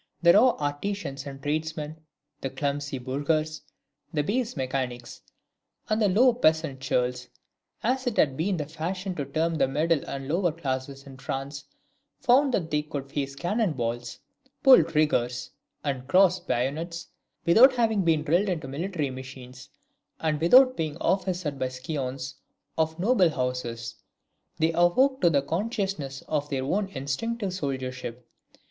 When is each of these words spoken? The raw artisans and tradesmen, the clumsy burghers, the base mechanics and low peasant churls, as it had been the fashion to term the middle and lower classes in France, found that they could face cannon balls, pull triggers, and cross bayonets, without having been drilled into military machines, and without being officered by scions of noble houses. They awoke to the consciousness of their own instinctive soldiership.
The 0.23 0.33
raw 0.33 0.53
artisans 0.57 1.27
and 1.27 1.39
tradesmen, 1.43 1.97
the 2.41 2.49
clumsy 2.49 2.97
burghers, 2.97 3.61
the 4.11 4.23
base 4.23 4.57
mechanics 4.57 5.21
and 5.89 6.15
low 6.15 6.33
peasant 6.33 6.79
churls, 6.79 7.27
as 7.83 8.07
it 8.07 8.17
had 8.17 8.35
been 8.35 8.57
the 8.57 8.65
fashion 8.65 9.13
to 9.13 9.25
term 9.25 9.53
the 9.53 9.67
middle 9.67 10.03
and 10.09 10.27
lower 10.27 10.51
classes 10.53 11.05
in 11.05 11.17
France, 11.17 11.65
found 12.19 12.51
that 12.55 12.71
they 12.71 12.81
could 12.81 13.11
face 13.11 13.35
cannon 13.35 13.73
balls, 13.73 14.17
pull 14.63 14.83
triggers, 14.83 15.51
and 15.83 16.07
cross 16.07 16.39
bayonets, 16.39 17.09
without 17.45 17.73
having 17.73 18.01
been 18.01 18.23
drilled 18.23 18.49
into 18.49 18.67
military 18.67 19.11
machines, 19.11 19.69
and 20.19 20.41
without 20.41 20.75
being 20.75 20.97
officered 20.97 21.59
by 21.59 21.67
scions 21.69 22.37
of 22.75 22.97
noble 22.97 23.29
houses. 23.29 23.97
They 24.57 24.73
awoke 24.73 25.21
to 25.21 25.29
the 25.29 25.43
consciousness 25.43 26.23
of 26.23 26.49
their 26.49 26.63
own 26.63 26.87
instinctive 26.87 27.53
soldiership. 27.53 28.27